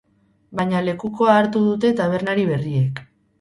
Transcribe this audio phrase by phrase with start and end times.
[0.59, 3.05] Baina lekukoa hartu dute tabernari berriek.